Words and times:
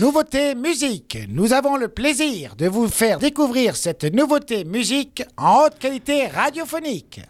Nouveauté 0.00 0.54
musique. 0.54 1.18
Nous 1.28 1.52
avons 1.52 1.76
le 1.76 1.88
plaisir 1.88 2.54
de 2.54 2.68
vous 2.68 2.86
faire 2.86 3.18
découvrir 3.18 3.74
cette 3.74 4.04
nouveauté 4.04 4.64
musique 4.64 5.24
en 5.36 5.64
haute 5.64 5.78
qualité 5.80 6.28
radiophonique. 6.28 7.20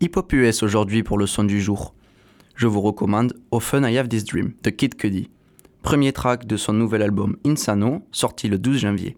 Hip 0.00 0.12
Hop 0.16 0.32
US 0.32 0.62
aujourd'hui 0.62 1.02
pour 1.02 1.18
le 1.18 1.26
son 1.26 1.44
du 1.44 1.60
jour. 1.60 1.94
Je 2.54 2.66
vous 2.66 2.80
recommande 2.80 3.34
Often 3.50 3.84
I 3.84 3.98
Have 3.98 4.08
This 4.08 4.24
Dream 4.24 4.54
de 4.62 4.70
Kid 4.70 4.94
Cudi, 4.94 5.28
premier 5.82 6.14
track 6.14 6.46
de 6.46 6.56
son 6.56 6.72
nouvel 6.72 7.02
album 7.02 7.36
Insano, 7.44 8.00
sorti 8.12 8.48
le 8.48 8.56
12 8.56 8.78
janvier. 8.78 9.16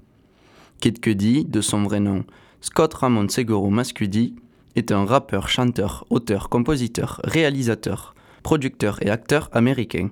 Kid 0.80 0.98
Cudi, 0.98 1.44
de 1.44 1.60
son 1.60 1.84
vrai 1.84 2.00
nom 2.00 2.24
Scott 2.60 2.94
Ramon 2.94 3.28
Seguro 3.28 3.70
Mascudi, 3.70 4.34
est 4.74 4.90
un 4.90 5.04
rappeur, 5.04 5.48
chanteur, 5.48 6.04
auteur, 6.10 6.48
compositeur, 6.48 7.20
réalisateur, 7.22 8.16
producteur 8.42 8.98
et 9.02 9.10
acteur 9.10 9.50
américain. 9.52 10.10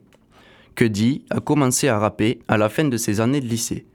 Cudi 0.74 1.24
a 1.30 1.40
commencé 1.40 1.88
à 1.88 1.98
rapper 1.98 2.40
à 2.48 2.56
la 2.56 2.68
fin 2.68 2.84
de 2.84 2.96
ses 2.96 3.20
années 3.20 3.40
de 3.40 3.46
lycée. 3.46 3.86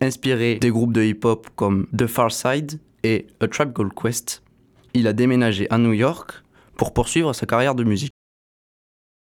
Inspiré 0.00 0.56
des 0.56 0.70
groupes 0.70 0.92
de 0.92 1.02
hip-hop 1.02 1.48
comme 1.56 1.86
The 1.96 2.06
Far 2.06 2.32
Side 2.32 2.80
et 3.04 3.26
A 3.40 3.48
Tribe 3.48 3.72
Called 3.72 3.92
Quest, 3.94 4.42
il 4.94 5.06
a 5.06 5.12
déménagé 5.12 5.66
à 5.70 5.78
New 5.78 5.92
York 5.92 6.42
pour 6.76 6.92
poursuivre 6.92 7.32
sa 7.32 7.46
carrière 7.46 7.74
de 7.74 7.84
musique. 7.84 8.12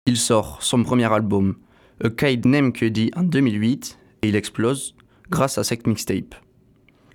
Il 0.06 0.18
sort 0.18 0.62
son 0.62 0.84
premier 0.84 1.12
album, 1.12 1.58
A 2.04 2.10
Kid 2.10 2.46
Named 2.46 2.74
Cudi, 2.74 3.12
en 3.16 3.24
2008 3.24 4.00
et 4.22 4.30
il 4.30 4.36
explose 4.36 4.96
grâce 5.30 5.58
à 5.58 5.64
cette 5.64 5.88
mixtape. 5.88 6.36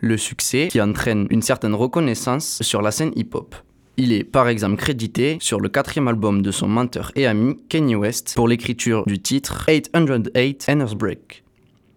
Le 0.01 0.17
succès 0.17 0.69
qui 0.69 0.81
entraîne 0.81 1.27
une 1.31 1.43
certaine 1.43 1.75
reconnaissance 1.75 2.63
sur 2.63 2.83
la 2.83 2.91
scène 2.91 3.13
hip-hop. 3.17 3.55
Il 3.97 4.13
est 4.13 4.25
par 4.25 4.49
exemple 4.49 4.75
crédité 4.75 5.39
sur 5.41 5.61
le 5.61 5.69
quatrième 5.69 6.09
album 6.09 6.43
de 6.43 6.51
son 6.51 6.67
menteur 6.67 7.13
et 7.15 7.27
ami 7.27 7.57
Kanye 7.69 7.95
West 7.95 8.33
pour 8.35 8.49
l'écriture 8.49 9.05
du 9.07 9.21
titre 9.21 9.65
808 9.69 10.67
Ender's 10.69 10.95
Break. 10.95 11.45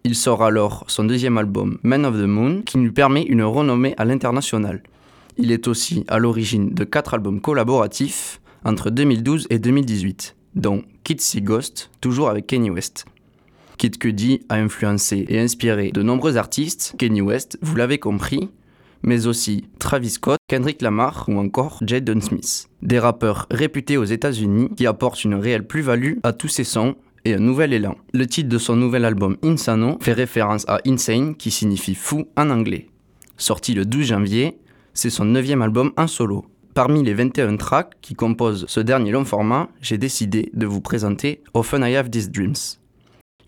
Il 0.04 0.14
sort 0.14 0.44
alors 0.44 0.84
son 0.86 1.02
deuxième 1.02 1.38
album 1.38 1.78
Man 1.82 2.06
of 2.06 2.14
the 2.14 2.26
Moon 2.28 2.62
qui 2.62 2.78
lui 2.78 2.92
permet 2.92 3.22
une 3.22 3.42
renommée 3.42 3.94
à 3.96 4.04
l'international. 4.04 4.84
Il 5.38 5.50
est 5.50 5.66
aussi 5.66 6.04
à 6.06 6.20
l'origine 6.20 6.72
de 6.72 6.84
quatre 6.84 7.14
albums 7.14 7.40
collaboratifs 7.40 8.40
entre 8.64 8.90
2012 8.90 9.48
et 9.50 9.58
2018, 9.58 10.36
dont 10.54 10.84
Kid 11.02 11.20
See 11.20 11.42
Ghost, 11.42 11.90
toujours 12.00 12.28
avec 12.28 12.46
Kanye 12.46 12.70
West. 12.70 13.06
Kid 13.76 13.98
Cudi 13.98 14.42
a 14.48 14.54
influencé 14.54 15.26
et 15.28 15.40
inspiré 15.40 15.90
de 15.90 16.02
nombreux 16.02 16.36
artistes, 16.36 16.94
Kanye 16.96 17.22
West, 17.22 17.58
vous 17.60 17.74
l'avez 17.74 17.98
compris, 17.98 18.50
mais 19.02 19.26
aussi 19.26 19.64
Travis 19.78 20.10
Scott, 20.10 20.38
Kendrick 20.48 20.82
Lamar 20.82 21.24
ou 21.28 21.38
encore 21.38 21.78
Jaden 21.86 22.20
Smith. 22.20 22.68
Des 22.82 22.98
rappeurs 22.98 23.46
réputés 23.50 23.96
aux 23.96 24.04
États-Unis 24.04 24.70
qui 24.76 24.86
apportent 24.86 25.24
une 25.24 25.34
réelle 25.34 25.66
plus-value 25.66 26.18
à 26.22 26.32
tous 26.32 26.48
ces 26.48 26.64
sons 26.64 26.96
et 27.24 27.34
un 27.34 27.38
nouvel 27.38 27.72
élan. 27.72 27.96
Le 28.12 28.26
titre 28.26 28.48
de 28.48 28.58
son 28.58 28.76
nouvel 28.76 29.04
album 29.04 29.36
Insano 29.42 29.98
fait 30.00 30.12
référence 30.12 30.64
à 30.68 30.80
Insane 30.86 31.34
qui 31.34 31.50
signifie 31.50 31.94
fou 31.94 32.26
en 32.36 32.50
anglais. 32.50 32.88
Sorti 33.36 33.74
le 33.74 33.84
12 33.84 34.06
janvier, 34.06 34.58
c'est 34.94 35.10
son 35.10 35.24
neuvième 35.24 35.62
album 35.62 35.92
en 35.96 36.06
solo. 36.06 36.44
Parmi 36.74 37.02
les 37.02 37.14
21 37.14 37.56
tracks 37.56 37.94
qui 38.02 38.14
composent 38.14 38.66
ce 38.68 38.80
dernier 38.80 39.10
long 39.10 39.24
format, 39.24 39.68
j'ai 39.80 39.98
décidé 39.98 40.50
de 40.54 40.66
vous 40.66 40.80
présenter 40.80 41.42
Often 41.54 41.82
I 41.82 41.96
Have 41.96 42.10
These 42.10 42.30
Dreams. 42.30 42.78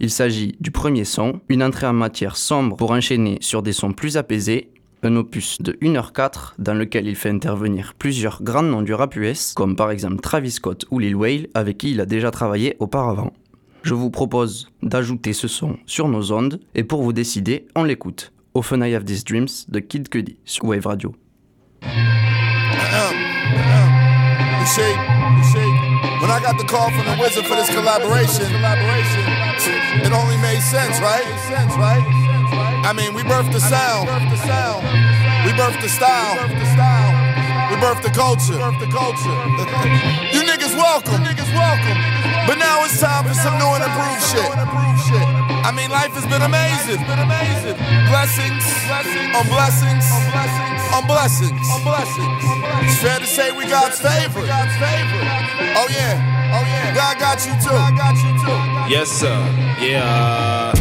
Il 0.00 0.10
s'agit 0.10 0.56
du 0.60 0.70
premier 0.70 1.04
son, 1.04 1.40
une 1.48 1.62
entrée 1.62 1.86
en 1.86 1.92
matière 1.92 2.36
sombre 2.36 2.76
pour 2.76 2.90
enchaîner 2.90 3.38
sur 3.40 3.62
des 3.62 3.72
sons 3.72 3.92
plus 3.92 4.16
apaisés 4.16 4.70
un 5.02 5.16
opus 5.16 5.60
de 5.60 5.72
1h04 5.72 6.54
dans 6.58 6.74
lequel 6.74 7.06
il 7.06 7.16
fait 7.16 7.30
intervenir 7.30 7.94
plusieurs 7.98 8.42
grands 8.42 8.62
noms 8.62 8.82
du 8.82 8.94
rap 8.94 9.16
US, 9.16 9.52
comme 9.54 9.76
par 9.76 9.90
exemple 9.90 10.20
Travis 10.20 10.52
Scott 10.52 10.84
ou 10.90 10.98
Lil 10.98 11.16
Wayne, 11.16 11.46
avec 11.54 11.78
qui 11.78 11.92
il 11.92 12.00
a 12.00 12.06
déjà 12.06 12.30
travaillé 12.30 12.76
auparavant. 12.78 13.32
Je 13.82 13.94
vous 13.94 14.10
propose 14.10 14.70
d'ajouter 14.82 15.32
ce 15.32 15.48
son 15.48 15.78
sur 15.86 16.08
nos 16.08 16.32
ondes, 16.32 16.60
et 16.74 16.84
pour 16.84 17.02
vous 17.02 17.12
décider, 17.12 17.66
on 17.74 17.84
l'écoute. 17.84 18.32
Often 18.54 18.82
I 18.82 18.94
Have 18.94 19.04
These 19.04 19.24
Dreams 19.24 19.48
de 19.68 19.80
Kid 19.80 20.08
Cudi 20.08 20.36
sur 20.44 20.64
Wave 20.64 20.86
Radio. 20.86 21.14
I 32.82 32.92
mean, 32.92 33.14
we 33.14 33.22
birthed 33.22 33.52
the 33.52 33.60
sound. 33.60 34.08
We 35.44 35.52
birthed 35.52 35.80
the 35.80 35.88
style. 35.88 36.36
We 37.70 37.76
birthed 37.76 38.02
the 38.02 38.10
culture. 38.10 38.58
you 40.34 40.42
niggas 40.42 40.74
welcome. 40.74 41.20
But 42.48 42.58
now 42.58 42.84
it's 42.84 42.98
time 43.00 43.24
for 43.28 43.34
some 43.34 43.56
new 43.58 43.70
and 43.76 43.84
improved 43.84 44.24
shit. 44.32 44.50
I 45.62 45.70
mean, 45.76 45.90
life 45.90 46.12
has 46.16 46.24
been 46.26 46.42
amazing. 46.42 46.98
Blessings 48.08 48.64
on 49.36 49.46
blessings 49.46 50.04
on 50.92 51.06
blessings. 51.06 51.60
It's 52.88 52.98
fair 52.98 53.18
to 53.20 53.26
say 53.26 53.52
we 53.52 53.66
God's 53.68 54.00
favorite. 54.00 54.48
Oh 55.76 55.86
yeah. 55.92 56.18
Oh 56.56 56.64
yeah. 56.66 56.94
God 56.94 57.18
got 57.20 57.38
you 57.46 57.52
too. 57.62 57.76
Yes, 58.90 59.08
sir. 59.08 59.36
Yeah. 59.80 60.72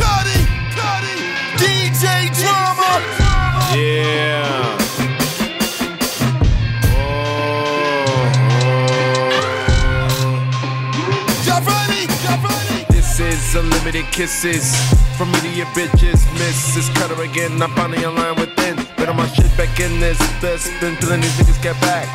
This 13.49 13.63
unlimited 13.63 14.05
kisses 14.11 14.77
from 15.17 15.31
me 15.31 15.39
to 15.39 15.49
your 15.49 15.65
bitches. 15.73 16.21
Miss 16.37 16.75
this 16.75 16.87
cutter 16.89 17.19
again. 17.23 17.59
I'm 17.59 17.73
finally 17.73 18.05
online 18.05 18.35
within. 18.35 18.75
Better 18.95 19.11
my 19.11 19.25
shit 19.29 19.49
back 19.57 19.79
in 19.79 19.99
this. 19.99 20.19
Best 20.39 20.69
been 20.79 20.95
feeling 20.97 21.21
these 21.21 21.33
niggas 21.33 21.59
get 21.63 21.73
back. 21.81 22.05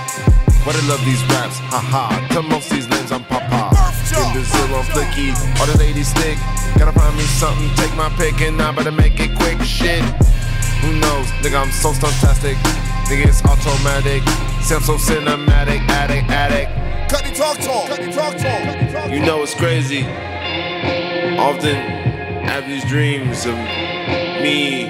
But 0.64 0.76
I 0.76 0.86
love 0.86 1.04
these 1.04 1.20
raps, 1.34 1.58
haha. 1.74 2.14
Come 2.28 2.52
off 2.52 2.68
these 2.68 2.86
names, 2.86 3.10
I'm 3.10 3.24
Papa. 3.24 3.74
In 4.14 4.32
Brazil, 4.32 4.78
I'm 4.78 4.86
flicky. 4.94 5.34
All 5.58 5.66
the 5.66 5.76
ladies 5.76 6.06
stick. 6.06 6.38
Gotta 6.78 6.92
find 6.92 7.16
me 7.16 7.24
something, 7.24 7.68
take 7.74 7.96
my 7.96 8.10
pick, 8.10 8.40
and 8.40 8.62
I 8.62 8.70
better 8.70 8.92
make 8.92 9.18
it 9.18 9.34
quick. 9.34 9.60
Shit. 9.62 10.04
Who 10.86 10.94
knows? 11.00 11.26
Nigga, 11.42 11.60
I'm 11.60 11.72
so 11.72 11.90
stuntastic. 11.90 12.54
Nigga, 13.10 13.26
it's 13.26 13.42
automatic. 13.42 14.22
Sound 14.62 14.84
so 14.84 14.94
cinematic. 14.94 15.82
Addict, 15.90 16.30
addict. 16.30 17.10
Cut 17.10 17.24
the 17.24 17.34
talk 17.34 17.58
talk. 17.58 17.88
Cut 17.88 17.98
the 17.98 18.12
talk 18.12 18.36
talk. 18.38 19.10
You 19.10 19.18
know 19.18 19.42
it's 19.42 19.54
crazy. 19.54 20.06
Often 21.38 21.76
have 22.46 22.66
these 22.66 22.84
dreams 22.84 23.46
of 23.46 23.56
me 24.42 24.86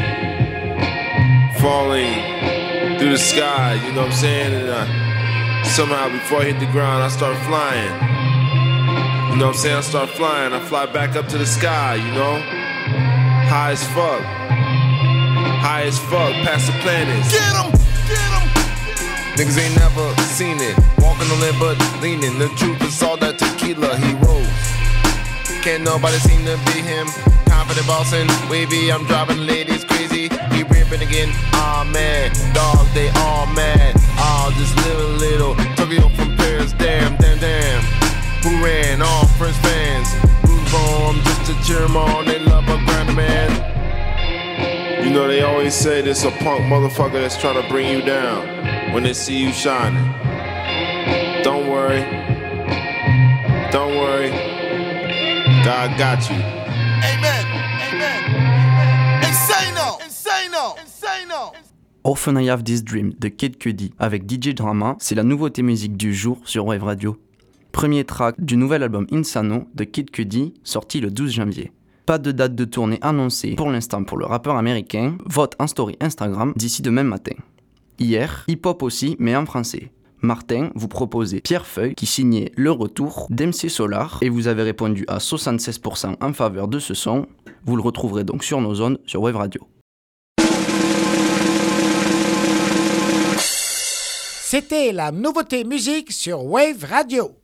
falling 1.58 2.98
through 2.98 3.10
the 3.10 3.18
sky. 3.18 3.74
You 3.74 3.92
know 3.92 4.02
what 4.02 4.10
I'm 4.10 4.12
saying? 4.12 4.54
And 4.54 4.70
I, 4.70 5.62
somehow, 5.64 6.08
before 6.10 6.40
I 6.40 6.44
hit 6.52 6.60
the 6.60 6.70
ground, 6.72 7.02
I 7.02 7.08
start 7.08 7.36
flying. 7.44 7.92
You 9.32 9.36
know 9.40 9.46
what 9.46 9.56
I'm 9.56 9.60
saying? 9.60 9.76
I 9.76 9.80
start 9.80 10.10
flying. 10.10 10.52
I 10.52 10.60
fly 10.60 10.86
back 10.86 11.16
up 11.16 11.28
to 11.28 11.38
the 11.38 11.46
sky, 11.46 11.96
you 11.96 12.12
know? 12.12 12.38
High 13.48 13.72
as 13.72 13.84
fuck. 13.88 14.22
High 15.60 15.84
as 15.84 15.98
fuck, 15.98 16.32
past 16.44 16.66
the 16.66 16.78
planets. 16.80 17.32
Get 17.32 17.54
'em! 17.56 17.72
Niggas 19.34 19.58
ain't 19.58 19.76
never 19.76 20.14
seen 20.22 20.58
it. 20.60 20.78
Walking 20.98 21.28
the 21.28 21.34
limb 21.40 21.58
but 21.58 21.76
leaning. 22.00 22.38
The 22.38 22.48
truth 22.54 22.80
is 22.82 23.02
all 23.02 23.16
that 23.16 23.36
tequila 23.38 23.96
he 23.96 24.14
rolls. 24.14 24.63
Can't 25.64 25.82
nobody 25.82 26.18
seem 26.18 26.44
to 26.44 26.58
be 26.66 26.82
him. 26.82 27.06
Confident 27.48 27.86
bossing, 27.86 28.28
wavy. 28.50 28.92
I'm 28.92 29.06
driving 29.06 29.46
ladies 29.46 29.82
crazy. 29.82 30.28
He 30.52 30.62
ripping 30.62 31.00
again. 31.00 31.30
Aw 31.54 31.80
oh, 31.80 31.90
man, 31.90 32.30
dog, 32.52 32.86
they 32.92 33.08
all 33.24 33.46
mad. 33.46 33.96
Aw, 33.96 34.44
oh, 34.44 34.52
just 34.58 34.76
live 34.84 34.98
a 34.98 35.12
little. 35.16 35.54
Tokyo 35.74 36.10
from 36.10 36.36
Paris, 36.36 36.74
damn, 36.74 37.16
damn, 37.16 37.38
damn. 37.38 37.82
Who 38.42 38.62
ran? 38.62 39.00
All 39.00 39.26
French 39.38 39.56
fans. 39.64 40.06
For 40.68 40.76
him 40.76 41.24
just 41.24 41.46
to 41.46 41.54
cheer 41.64 41.80
him 41.80 41.96
on. 41.96 42.26
They 42.26 42.40
love 42.40 42.64
a 42.68 42.76
grand 42.84 43.16
man. 43.16 45.02
You 45.02 45.14
know 45.14 45.26
they 45.26 45.44
always 45.44 45.72
say 45.74 46.02
this 46.02 46.24
a 46.24 46.30
punk 46.30 46.64
motherfucker 46.64 47.12
that's 47.22 47.40
trying 47.40 47.62
to 47.62 47.66
bring 47.70 47.88
you 47.88 48.02
down 48.04 48.92
when 48.92 49.02
they 49.02 49.14
see 49.14 49.38
you 49.38 49.50
shining. 49.50 50.12
Don't 51.42 51.70
worry. 51.70 52.02
Don't 53.72 53.96
worry. 53.96 54.43
God 55.64 55.96
got 55.96 56.28
you. 56.28 56.36
Amen. 56.36 57.46
Amen. 57.88 59.22
Insano. 59.22 59.98
Insano. 60.04 60.76
Insano. 60.84 61.52
Often 62.04 62.36
I 62.36 62.50
Have 62.50 62.64
This 62.64 62.84
Dream 62.84 63.14
de 63.18 63.28
Kid 63.28 63.56
Cudi 63.56 63.94
avec 63.98 64.30
DJ 64.30 64.54
Drama, 64.54 64.96
c'est 64.98 65.14
la 65.14 65.22
nouveauté 65.22 65.62
musique 65.62 65.96
du 65.96 66.12
jour 66.12 66.38
sur 66.44 66.66
Wave 66.66 66.84
Radio. 66.84 67.16
Premier 67.72 68.04
track 68.04 68.34
du 68.38 68.58
nouvel 68.58 68.82
album 68.82 69.06
Insano 69.10 69.64
de 69.74 69.84
Kid 69.84 70.10
Cudi, 70.10 70.52
sorti 70.64 71.00
le 71.00 71.10
12 71.10 71.32
janvier. 71.32 71.72
Pas 72.04 72.18
de 72.18 72.30
date 72.30 72.54
de 72.54 72.66
tournée 72.66 72.98
annoncée 73.00 73.54
pour 73.54 73.70
l'instant 73.70 74.04
pour 74.04 74.18
le 74.18 74.26
rappeur 74.26 74.56
américain, 74.56 75.16
vote 75.24 75.54
en 75.58 75.66
story 75.66 75.96
Instagram 75.98 76.52
d'ici 76.56 76.82
demain 76.82 77.04
matin. 77.04 77.36
Hier, 77.98 78.44
hip-hop 78.48 78.82
aussi, 78.82 79.16
mais 79.18 79.34
en 79.34 79.46
français. 79.46 79.90
Martin 80.24 80.70
vous 80.74 80.88
proposait 80.88 81.40
Pierre 81.40 81.66
Feuille 81.66 81.94
qui 81.94 82.06
signait 82.06 82.50
le 82.56 82.72
retour 82.72 83.26
d'MC 83.30 83.68
Solar 83.68 84.18
et 84.22 84.28
vous 84.28 84.48
avez 84.48 84.62
répondu 84.62 85.04
à 85.06 85.18
76% 85.18 86.16
en 86.20 86.32
faveur 86.32 86.66
de 86.66 86.78
ce 86.78 86.94
son. 86.94 87.26
Vous 87.64 87.76
le 87.76 87.82
retrouverez 87.82 88.24
donc 88.24 88.42
sur 88.42 88.60
nos 88.60 88.74
zones 88.74 88.98
sur 89.06 89.22
Wave 89.22 89.36
Radio. 89.36 89.60
C'était 94.56 94.92
la 94.92 95.10
nouveauté 95.12 95.64
musique 95.64 96.12
sur 96.12 96.44
Wave 96.44 96.84
Radio. 96.84 97.36